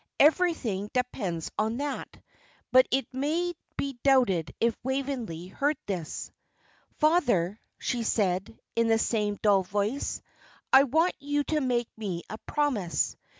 [0.19, 2.19] Everything depends on that."
[2.71, 6.31] But it may be doubted if Waveney heard this.
[6.97, 10.23] "Father," she said, in the same dull voice,
[10.73, 13.15] "I want you to make me a promise.